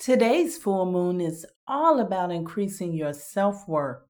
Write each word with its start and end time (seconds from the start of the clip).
Today's 0.00 0.56
full 0.56 0.90
moon 0.90 1.20
is 1.20 1.44
all 1.68 2.00
about 2.00 2.32
increasing 2.32 2.94
your 2.94 3.12
self 3.12 3.68
worth. 3.68 4.09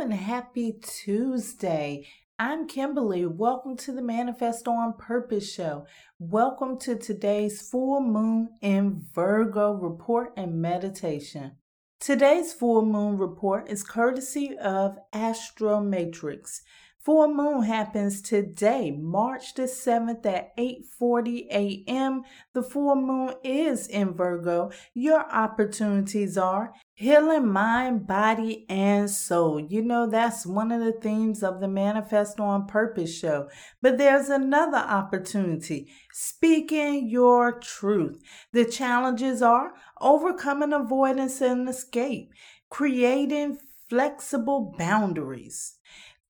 And 0.00 0.14
happy 0.14 0.80
Tuesday. 0.82 2.06
I'm 2.38 2.66
Kimberly. 2.66 3.26
Welcome 3.26 3.76
to 3.78 3.92
the 3.92 4.00
Manifest 4.00 4.66
on 4.66 4.94
Purpose 4.94 5.52
show. 5.52 5.84
Welcome 6.18 6.78
to 6.78 6.96
today's 6.96 7.68
full 7.68 8.00
moon 8.00 8.48
in 8.62 9.04
Virgo 9.14 9.72
report 9.72 10.32
and 10.38 10.62
meditation. 10.62 11.52
Today's 12.00 12.54
full 12.54 12.86
moon 12.86 13.18
report 13.18 13.68
is 13.68 13.82
courtesy 13.82 14.56
of 14.56 14.96
Astro 15.12 15.80
Matrix. 15.80 16.62
Full 17.10 17.34
moon 17.34 17.64
happens 17.64 18.22
today, 18.22 18.92
March 18.92 19.54
the 19.54 19.64
7th 19.64 20.24
at 20.26 20.56
8:40 20.56 21.48
a.m. 21.50 22.22
The 22.52 22.62
full 22.62 22.94
moon 22.94 23.34
is 23.42 23.88
in 23.88 24.14
Virgo. 24.14 24.70
Your 24.94 25.28
opportunities 25.28 26.38
are 26.38 26.72
healing 26.94 27.48
mind, 27.48 28.06
body, 28.06 28.64
and 28.68 29.10
soul. 29.10 29.58
You 29.58 29.82
know 29.82 30.08
that's 30.08 30.46
one 30.46 30.70
of 30.70 30.84
the 30.84 30.92
themes 30.92 31.42
of 31.42 31.58
the 31.60 31.66
Manifest 31.66 32.38
on 32.38 32.68
Purpose 32.68 33.12
show. 33.12 33.48
But 33.82 33.98
there's 33.98 34.28
another 34.28 34.78
opportunity, 34.78 35.88
speaking 36.12 37.08
your 37.08 37.58
truth. 37.58 38.22
The 38.52 38.64
challenges 38.64 39.42
are 39.42 39.72
overcoming 40.00 40.72
avoidance 40.72 41.40
and 41.40 41.68
escape, 41.68 42.30
creating 42.68 43.58
flexible 43.88 44.72
boundaries. 44.78 45.74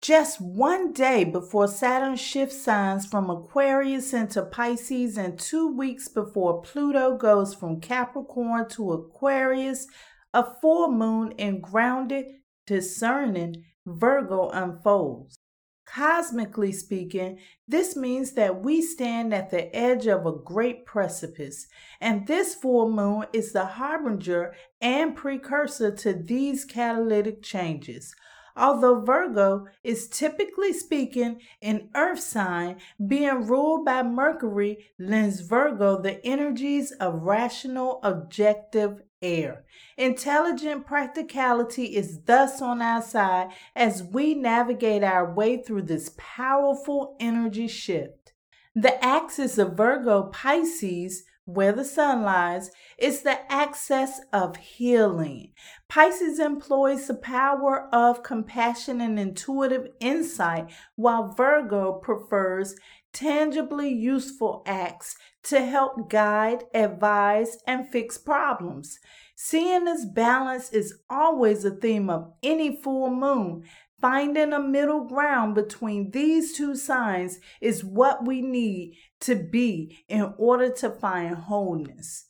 Just 0.02 0.40
one 0.40 0.94
day 0.94 1.24
before 1.24 1.68
Saturn 1.68 2.16
shifts 2.16 2.62
signs 2.62 3.04
from 3.04 3.28
Aquarius 3.28 4.14
into 4.14 4.42
Pisces, 4.42 5.18
and 5.18 5.38
two 5.38 5.76
weeks 5.76 6.08
before 6.08 6.62
Pluto 6.62 7.18
goes 7.18 7.52
from 7.52 7.82
Capricorn 7.82 8.66
to 8.70 8.92
Aquarius, 8.92 9.86
a 10.32 10.42
full 10.62 10.90
moon 10.90 11.32
in 11.32 11.60
grounded, 11.60 12.24
discerning 12.66 13.62
Virgo 13.84 14.48
unfolds. 14.48 15.36
Cosmically 15.84 16.72
speaking, 16.72 17.38
this 17.68 17.94
means 17.94 18.32
that 18.32 18.62
we 18.62 18.80
stand 18.80 19.34
at 19.34 19.50
the 19.50 19.74
edge 19.76 20.06
of 20.06 20.24
a 20.24 20.32
great 20.32 20.86
precipice, 20.86 21.66
and 22.00 22.26
this 22.26 22.54
full 22.54 22.90
moon 22.90 23.26
is 23.34 23.52
the 23.52 23.66
harbinger 23.66 24.54
and 24.80 25.14
precursor 25.14 25.90
to 25.90 26.14
these 26.14 26.64
catalytic 26.64 27.42
changes. 27.42 28.14
Although 28.56 29.00
Virgo 29.00 29.66
is 29.82 30.08
typically 30.08 30.72
speaking 30.72 31.40
an 31.62 31.90
earth 31.94 32.20
sign, 32.20 32.76
being 33.06 33.46
ruled 33.46 33.84
by 33.84 34.02
Mercury 34.02 34.90
lends 34.98 35.40
Virgo 35.40 36.00
the 36.00 36.24
energies 36.24 36.92
of 36.92 37.22
rational, 37.22 38.00
objective 38.02 39.02
air. 39.22 39.64
Intelligent 39.96 40.86
practicality 40.86 41.96
is 41.96 42.22
thus 42.24 42.62
on 42.62 42.80
our 42.80 43.02
side 43.02 43.48
as 43.76 44.02
we 44.02 44.34
navigate 44.34 45.02
our 45.02 45.32
way 45.32 45.62
through 45.62 45.82
this 45.82 46.14
powerful 46.16 47.16
energy 47.20 47.68
shift. 47.68 48.32
The 48.74 49.02
axis 49.04 49.58
of 49.58 49.76
Virgo 49.76 50.30
Pisces 50.32 51.24
where 51.54 51.72
the 51.72 51.84
sun 51.84 52.22
lies, 52.22 52.70
is 52.98 53.22
the 53.22 53.50
axis 53.52 54.20
of 54.32 54.56
healing. 54.56 55.52
Pisces 55.88 56.38
employs 56.38 57.06
the 57.06 57.14
power 57.14 57.88
of 57.92 58.22
compassion 58.22 59.00
and 59.00 59.18
intuitive 59.18 59.88
insight, 60.00 60.70
while 60.96 61.32
Virgo 61.32 61.92
prefers 61.94 62.76
tangibly 63.12 63.88
useful 63.88 64.62
acts 64.66 65.16
to 65.42 65.64
help 65.64 66.08
guide, 66.08 66.64
advise, 66.74 67.58
and 67.66 67.90
fix 67.90 68.18
problems. 68.18 68.98
Seeing 69.34 69.84
this 69.84 70.04
balance 70.04 70.70
is 70.70 71.00
always 71.08 71.64
a 71.64 71.70
theme 71.70 72.10
of 72.10 72.32
any 72.42 72.80
full 72.82 73.10
moon, 73.10 73.64
Finding 74.00 74.52
a 74.52 74.60
middle 74.60 75.04
ground 75.04 75.54
between 75.54 76.10
these 76.10 76.56
two 76.56 76.74
signs 76.74 77.38
is 77.60 77.84
what 77.84 78.26
we 78.26 78.40
need 78.40 78.96
to 79.20 79.34
be 79.34 79.98
in 80.08 80.32
order 80.38 80.70
to 80.70 80.90
find 80.90 81.34
wholeness. 81.34 82.26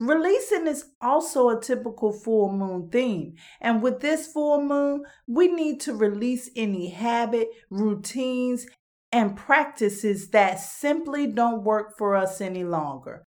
Releasing 0.00 0.66
is 0.66 0.86
also 1.00 1.48
a 1.48 1.60
typical 1.60 2.12
full 2.12 2.50
moon 2.52 2.88
theme. 2.90 3.36
And 3.60 3.80
with 3.80 4.00
this 4.00 4.26
full 4.26 4.60
moon, 4.60 5.04
we 5.28 5.46
need 5.46 5.80
to 5.82 5.94
release 5.94 6.50
any 6.56 6.88
habit, 6.88 7.48
routines, 7.70 8.66
and 9.12 9.36
practices 9.36 10.30
that 10.30 10.58
simply 10.58 11.28
don't 11.28 11.62
work 11.62 11.96
for 11.96 12.16
us 12.16 12.40
any 12.40 12.64
longer. 12.64 13.22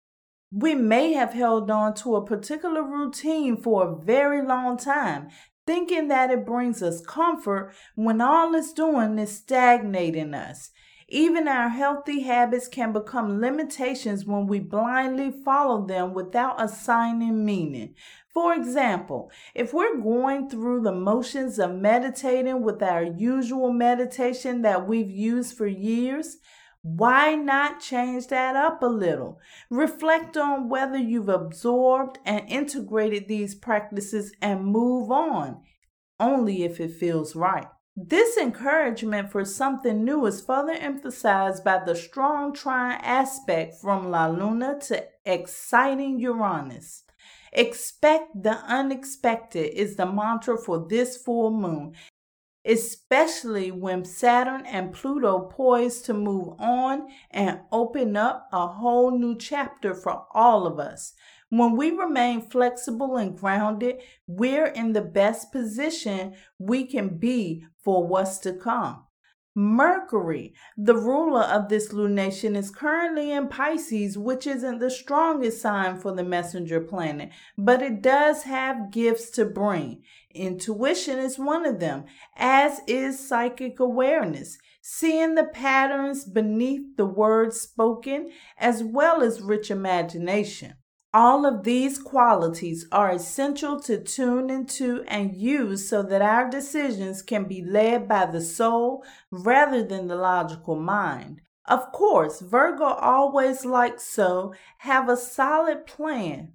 We 0.51 0.75
may 0.75 1.13
have 1.13 1.33
held 1.33 1.71
on 1.71 1.95
to 1.97 2.17
a 2.17 2.27
particular 2.27 2.83
routine 2.83 3.57
for 3.57 3.87
a 3.87 4.05
very 4.05 4.45
long 4.45 4.77
time, 4.77 5.29
thinking 5.67 6.09
that 6.09 6.31
it 6.31 6.47
brings 6.47 6.83
us 6.83 7.05
comfort 7.05 7.73
when 7.95 8.21
all 8.21 8.55
it's 8.55 8.73
doing 8.73 9.19
is 9.19 9.37
stagnating 9.37 10.35
us. 10.35 10.71
Even 11.09 11.47
our 11.47 11.69
healthy 11.69 12.23
habits 12.23 12.67
can 12.67 12.93
become 12.93 13.41
limitations 13.41 14.25
when 14.25 14.47
we 14.47 14.59
blindly 14.59 15.31
follow 15.45 15.87
them 15.87 16.15
without 16.15 16.61
assigning 16.61 17.45
meaning. 17.45 17.95
For 18.33 18.55
example, 18.55 19.31
if 19.55 19.73
we're 19.73 20.01
going 20.01 20.49
through 20.49 20.83
the 20.83 20.93
motions 20.93 21.59
of 21.59 21.73
meditating 21.73 22.63
with 22.63 22.83
our 22.83 23.05
usual 23.05 23.73
meditation 23.73 24.63
that 24.63 24.89
we've 24.89 25.11
used 25.11 25.57
for 25.57 25.69
years, 25.69 26.39
why 26.85 27.35
not 27.35 27.81
change 27.81 28.27
that 28.27 28.57
up 28.57 28.83
a 28.83 28.87
little? 28.87 29.41
Reflect 29.71 30.37
on 30.37 30.69
whether 30.69 30.99
you've 30.99 31.31
absorbed 31.31 32.19
and 32.27 32.47
integrated 32.47 33.27
these 33.27 33.55
practices 33.55 34.35
and 34.43 34.67
move 34.67 35.11
on, 35.11 35.63
only 36.21 36.63
if 36.63 36.81
it 36.81 36.93
feels 36.93 37.35
right. 37.35 37.69
This 37.97 38.37
encouragement 38.37 39.33
for 39.33 39.47
something 39.47 40.05
new 40.05 40.27
is 40.27 40.43
further 40.43 40.73
emphasized 40.73 41.65
by 41.65 41.83
the 41.83 41.97
strong 41.97 42.53
trine 42.53 43.01
aspect 43.03 43.77
from 43.81 44.11
La 44.11 44.27
Luna 44.27 44.79
to 44.89 45.07
exciting 45.25 46.19
Uranus. 46.21 47.05
Expect 47.55 48.43
the 48.43 48.59
unexpected 48.67 49.73
is 49.75 49.97
the 49.97 50.05
mantra 50.05 50.59
for 50.59 50.87
this 50.87 51.17
full 51.17 51.51
moon, 51.51 51.95
especially 52.67 53.71
when 53.71 54.05
Saturn 54.05 54.65
and 54.67 54.93
Pluto 54.93 55.41
poised 55.51 56.05
to 56.07 56.15
move 56.15 56.55
on 56.59 57.09
and 57.31 57.61
open 57.71 58.17
up 58.17 58.49
a 58.53 58.67
whole 58.67 59.17
new 59.17 59.37
chapter 59.37 59.95
for 59.95 60.27
all 60.33 60.67
of 60.67 60.79
us. 60.79 61.15
When 61.51 61.77
we 61.77 61.91
remain 61.91 62.49
flexible 62.49 63.17
and 63.17 63.37
grounded, 63.37 63.97
we're 64.27 64.67
in 64.67 64.93
the 64.93 65.03
best 65.03 65.53
position 65.53 66.35
we 66.59 66.87
can 66.87 67.19
be 67.19 67.65
for 67.85 68.07
what's 68.07 68.39
to 68.39 68.55
come. 68.55 69.04
Mercury, 69.57 70.53
the 70.77 70.97
ruler 70.97 71.43
of 71.43 71.69
this 71.69 71.93
lunation, 71.93 72.57
is 72.57 72.71
currently 72.71 73.31
in 73.31 73.47
Pisces, 73.49 74.19
which 74.19 74.49
isn't 74.49 74.81
the 74.81 74.91
strongest 74.91 75.61
sign 75.61 75.97
for 75.97 76.13
the 76.13 76.25
messenger 76.25 76.81
planet, 76.81 77.31
but 77.57 77.81
it 77.81 78.03
does 78.03 78.43
have 78.43 78.91
gifts 78.91 79.31
to 79.31 79.45
bring. 79.45 80.03
Intuition 80.35 81.21
is 81.21 81.39
one 81.39 81.65
of 81.65 81.79
them, 81.79 82.05
as 82.37 82.81
is 82.89 83.29
psychic 83.29 83.79
awareness. 83.79 84.59
seeing 84.87 85.35
the 85.35 85.45
patterns 85.45 86.27
beneath 86.27 86.97
the 86.99 87.07
words 87.07 87.59
spoken, 87.59 88.31
as 88.59 88.85
well 88.85 89.23
as 89.23 89.41
rich 89.41 89.71
imagination. 89.71 90.75
All 91.15 91.47
of 91.47 91.63
these 91.63 91.97
qualities 92.01 92.89
are 92.91 93.13
essential 93.13 93.79
to 93.83 94.03
tune 94.03 94.51
into 94.51 95.05
and 95.07 95.37
use 95.37 95.89
so 95.89 96.03
that 96.03 96.21
our 96.21 96.51
decisions 96.51 97.23
can 97.23 97.45
be 97.45 97.63
led 97.63 98.09
by 98.09 98.27
the 98.27 98.41
soul 98.41 99.05
rather 99.31 99.85
than 99.85 100.09
the 100.09 100.17
logical 100.17 100.75
mind. 100.75 101.41
Of 101.67 101.93
course, 101.93 102.41
Virgo 102.41 102.83
always 102.83 103.65
likes 103.65 104.03
so 104.03 104.55
have 104.79 105.09
a 105.09 105.17
solid 105.17 105.87
plan. 105.87 106.55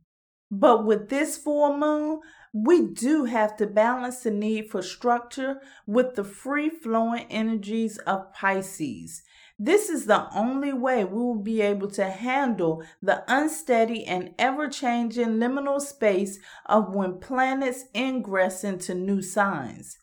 But 0.51 0.85
with 0.85 1.07
this 1.07 1.37
full 1.37 1.77
moon, 1.77 2.19
we 2.53 2.85
do 2.87 3.23
have 3.23 3.55
to 3.57 3.65
balance 3.65 4.23
the 4.23 4.31
need 4.31 4.69
for 4.69 4.81
structure 4.81 5.61
with 5.87 6.15
the 6.15 6.25
free 6.25 6.69
flowing 6.69 7.27
energies 7.29 7.97
of 7.99 8.33
Pisces. 8.33 9.23
This 9.61 9.89
is 9.89 10.05
the 10.05 10.33
only 10.33 10.71
way 10.71 11.03
we 11.03 11.17
will 11.17 11.41
be 11.41 11.61
able 11.61 11.91
to 11.91 12.09
handle 12.09 12.81
the 13.01 13.25
unsteady 13.27 14.05
and 14.05 14.33
ever 14.39 14.69
changing 14.69 15.37
liminal 15.37 15.81
space 15.81 16.39
of 16.65 16.95
when 16.95 17.19
planets 17.19 17.83
ingress 17.93 18.63
into 18.63 18.95
new 18.95 19.21
signs. 19.21 19.97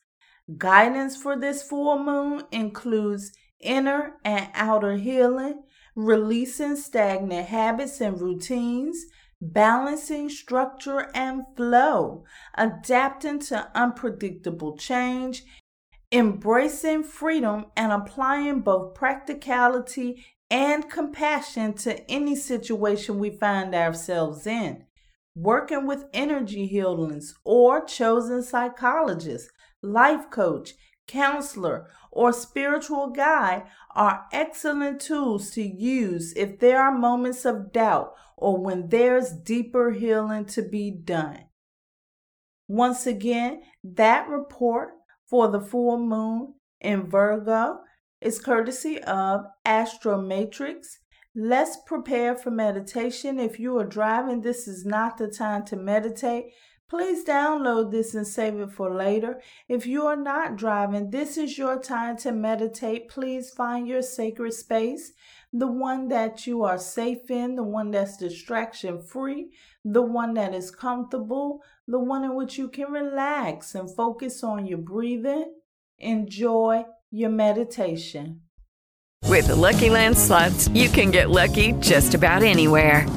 Guidance 0.58 1.16
for 1.16 1.38
this 1.38 1.62
full 1.62 1.98
moon 1.98 2.42
includes 2.52 3.32
inner 3.58 4.16
and 4.26 4.48
outer 4.52 4.98
healing, 4.98 5.62
releasing 5.94 6.76
stagnant 6.76 7.46
habits 7.46 8.02
and 8.02 8.20
routines, 8.20 9.06
balancing 9.40 10.28
structure 10.28 11.10
and 11.14 11.44
flow, 11.56 12.24
adapting 12.56 13.38
to 13.38 13.70
unpredictable 13.74 14.76
change, 14.76 15.44
embracing 16.12 17.02
freedom 17.02 17.66
and 17.76 17.92
applying 17.92 18.60
both 18.60 18.94
practicality 18.94 20.24
and 20.50 20.88
compassion 20.88 21.74
to 21.74 22.08
any 22.10 22.36
situation 22.36 23.18
we 23.18 23.30
find 23.30 23.74
ourselves 23.74 24.46
in. 24.46 24.84
Working 25.34 25.86
with 25.86 26.06
energy 26.14 26.66
healings 26.66 27.34
or 27.44 27.84
chosen 27.84 28.42
psychologist, 28.42 29.50
life 29.82 30.30
coach, 30.30 30.74
counselor, 31.06 31.88
or 32.10 32.32
spiritual 32.32 33.08
guide 33.08 33.64
are 33.94 34.24
excellent 34.32 35.00
tools 35.00 35.50
to 35.50 35.62
use 35.62 36.32
if 36.36 36.58
there 36.58 36.80
are 36.80 36.96
moments 36.96 37.44
of 37.44 37.72
doubt 37.72 38.14
or 38.36 38.56
when 38.56 38.88
there's 38.88 39.32
deeper 39.32 39.90
healing 39.90 40.44
to 40.46 40.62
be 40.62 40.90
done. 40.90 41.44
Once 42.68 43.06
again, 43.06 43.62
that 43.84 44.28
report 44.28 44.95
for 45.28 45.48
the 45.48 45.60
full 45.60 45.98
moon 45.98 46.54
in 46.80 47.08
Virgo 47.08 47.80
is 48.20 48.38
courtesy 48.38 49.02
of 49.02 49.42
Astromatrix. 49.66 50.86
Let's 51.34 51.76
prepare 51.86 52.34
for 52.34 52.50
meditation. 52.50 53.38
If 53.38 53.60
you 53.60 53.76
are 53.78 53.84
driving, 53.84 54.40
this 54.40 54.66
is 54.66 54.86
not 54.86 55.18
the 55.18 55.28
time 55.28 55.64
to 55.66 55.76
meditate. 55.76 56.46
Please 56.88 57.24
download 57.24 57.90
this 57.90 58.14
and 58.14 58.26
save 58.26 58.60
it 58.60 58.70
for 58.70 58.94
later. 58.94 59.42
If 59.68 59.86
you 59.86 60.06
are 60.06 60.16
not 60.16 60.56
driving, 60.56 61.10
this 61.10 61.36
is 61.36 61.58
your 61.58 61.80
time 61.80 62.16
to 62.18 62.30
meditate. 62.30 63.08
Please 63.08 63.50
find 63.50 63.88
your 63.88 64.02
sacred 64.02 64.52
space, 64.54 65.12
the 65.52 65.66
one 65.66 66.06
that 66.08 66.46
you 66.46 66.62
are 66.62 66.78
safe 66.78 67.28
in, 67.28 67.56
the 67.56 67.64
one 67.64 67.90
that's 67.90 68.16
distraction 68.16 69.02
free, 69.02 69.50
the 69.86 70.02
one 70.02 70.34
that 70.34 70.52
is 70.52 70.72
comfortable, 70.72 71.62
the 71.86 71.98
one 71.98 72.24
in 72.24 72.34
which 72.34 72.58
you 72.58 72.68
can 72.68 72.90
relax 72.90 73.74
and 73.74 73.88
focus 73.88 74.42
on 74.42 74.66
your 74.66 74.78
breathing. 74.78 75.54
Enjoy 75.98 76.84
your 77.12 77.30
meditation. 77.30 78.40
With 79.24 79.46
the 79.46 79.54
Lucky 79.54 79.88
Land 79.88 80.18
slots, 80.18 80.68
you 80.68 80.88
can 80.88 81.12
get 81.12 81.30
lucky 81.30 81.72
just 81.74 82.14
about 82.14 82.42
anywhere. 82.42 83.08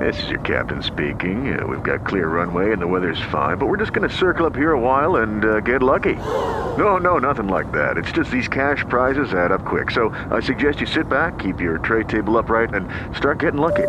This 0.00 0.22
is 0.22 0.30
your 0.30 0.40
captain 0.40 0.82
speaking. 0.82 1.58
Uh, 1.58 1.66
we've 1.66 1.82
got 1.82 2.06
clear 2.06 2.28
runway 2.28 2.72
and 2.72 2.80
the 2.80 2.86
weather's 2.86 3.20
fine, 3.30 3.58
but 3.58 3.66
we're 3.66 3.76
just 3.76 3.92
going 3.92 4.08
to 4.08 4.16
circle 4.16 4.46
up 4.46 4.56
here 4.56 4.72
a 4.72 4.80
while 4.80 5.16
and 5.16 5.44
uh, 5.44 5.60
get 5.60 5.82
lucky. 5.82 6.14
No, 6.14 6.96
no, 6.96 7.18
nothing 7.18 7.48
like 7.48 7.70
that. 7.72 7.98
It's 7.98 8.10
just 8.10 8.30
these 8.30 8.48
cash 8.48 8.84
prizes 8.88 9.34
add 9.34 9.52
up 9.52 9.66
quick. 9.66 9.90
So 9.90 10.10
I 10.30 10.40
suggest 10.40 10.80
you 10.80 10.86
sit 10.86 11.10
back, 11.10 11.38
keep 11.38 11.60
your 11.60 11.76
tray 11.76 12.04
table 12.04 12.38
upright, 12.38 12.72
and 12.72 12.88
start 13.14 13.40
getting 13.40 13.60
lucky. 13.60 13.88